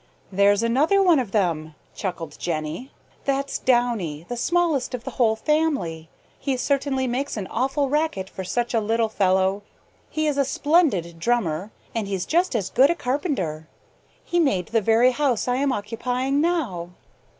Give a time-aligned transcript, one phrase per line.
[0.31, 2.91] "There's another one of them," chuckled Jenny.
[3.25, 6.09] "That's Downy, the smallest of the whole family.
[6.39, 9.61] He certainly makes an awful racket for such a little fellow.
[10.09, 13.67] He is a splendid drummer and he's just as good a carpenter.
[14.23, 16.89] He made the very house I am occupying now."